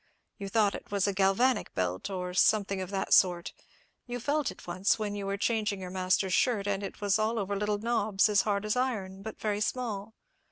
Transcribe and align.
You 0.39 0.49
thought 0.49 0.73
it 0.73 0.89
was 0.89 1.05
a 1.05 1.13
galvanic 1.13 1.75
belt, 1.75 2.09
or 2.09 2.33
something 2.33 2.81
of 2.81 2.89
that 2.89 3.13
sort. 3.13 3.53
You 4.07 4.19
felt 4.19 4.49
it 4.49 4.65
once, 4.65 4.97
when 4.97 5.13
you 5.13 5.27
were 5.27 5.37
changing 5.37 5.79
your 5.79 5.91
master's 5.91 6.33
shirt, 6.33 6.65
and 6.65 6.81
it 6.81 7.01
was 7.01 7.19
all 7.19 7.37
over 7.37 7.55
little 7.55 7.77
knobs 7.77 8.27
as 8.27 8.41
hard 8.41 8.65
as 8.65 8.75
iron, 8.75 9.21
but 9.21 9.39
very 9.39 9.61
small. 9.61 10.15